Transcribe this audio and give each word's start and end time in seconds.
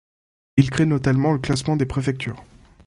Il 0.57 0.71
crée 0.71 0.87
notamment 0.87 1.31
le 1.31 1.37
classement 1.37 1.75
des 1.77 1.85
préfectures. 1.85 2.43